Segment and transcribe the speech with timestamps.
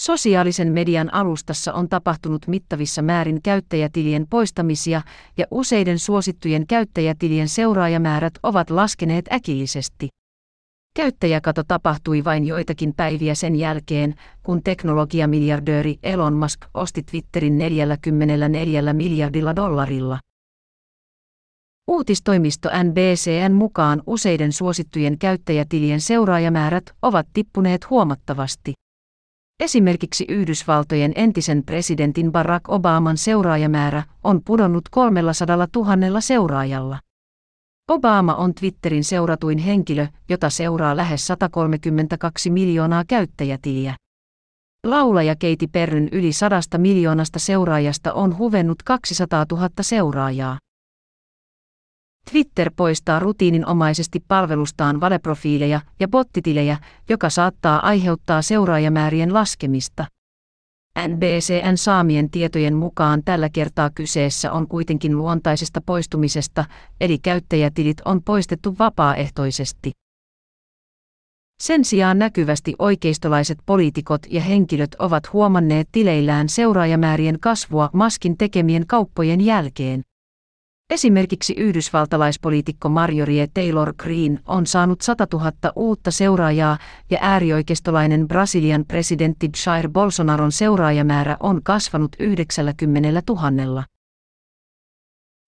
[0.00, 5.02] Sosiaalisen median alustassa on tapahtunut mittavissa määrin käyttäjätilien poistamisia
[5.36, 10.08] ja useiden suosittujen käyttäjätilien seuraajamäärät ovat laskeneet äkillisesti.
[10.94, 19.56] Käyttäjäkato tapahtui vain joitakin päiviä sen jälkeen, kun teknologiamiljardööri Elon Musk osti Twitterin 44 miljardilla
[19.56, 20.18] dollarilla.
[21.86, 28.72] Uutistoimisto NBCN mukaan useiden suosittujen käyttäjätilien seuraajamäärät ovat tippuneet huomattavasti.
[29.60, 36.98] Esimerkiksi Yhdysvaltojen entisen presidentin Barack Obaman seuraajamäärä on pudonnut 300 000 seuraajalla.
[37.88, 43.94] Obama on Twitterin seuratuin henkilö, jota seuraa lähes 132 miljoonaa käyttäjätiliä.
[44.86, 50.58] Laulaja Keiti Perryn yli sadasta miljoonasta seuraajasta on huvennut 200 000 seuraajaa.
[52.30, 56.76] Twitter poistaa rutiininomaisesti palvelustaan valeprofiileja ja bottitilejä,
[57.08, 60.06] joka saattaa aiheuttaa seuraajamäärien laskemista.
[61.08, 66.64] NBCN saamien tietojen mukaan tällä kertaa kyseessä on kuitenkin luontaisesta poistumisesta,
[67.00, 69.92] eli käyttäjätilit on poistettu vapaaehtoisesti.
[71.62, 79.40] Sen sijaan näkyvästi oikeistolaiset poliitikot ja henkilöt ovat huomanneet tileillään seuraajamäärien kasvua maskin tekemien kauppojen
[79.40, 80.02] jälkeen.
[80.90, 86.78] Esimerkiksi yhdysvaltalaispoliitikko Marjorie Taylor Greene on saanut 100 000 uutta seuraajaa
[87.10, 93.84] ja äärioikeistolainen Brasilian presidentti Jair Bolsonaron seuraajamäärä on kasvanut 90 000.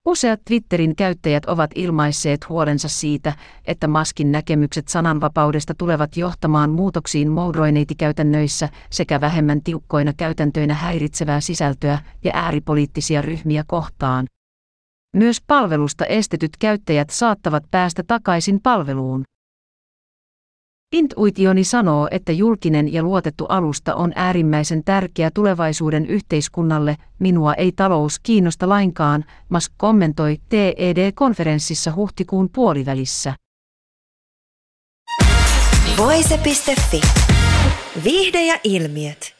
[0.07, 3.33] Useat Twitterin käyttäjät ovat ilmaisseet huolensa siitä,
[3.65, 12.31] että Maskin näkemykset sananvapaudesta tulevat johtamaan muutoksiin moudroineitikäytännöissä sekä vähemmän tiukkoina käytäntöinä häiritsevää sisältöä ja
[12.35, 14.27] ääripoliittisia ryhmiä kohtaan.
[15.17, 19.25] Myös palvelusta estetyt käyttäjät saattavat päästä takaisin palveluun.
[20.93, 28.21] Intuitioni sanoo, että julkinen ja luotettu alusta on äärimmäisen tärkeä tulevaisuuden yhteiskunnalle, minua ei talous
[28.23, 33.35] kiinnosta lainkaan, Musk kommentoi TED-konferenssissa huhtikuun puolivälissä.
[35.97, 37.01] Voise.fi.
[38.05, 39.40] Viihde ja ilmiöt.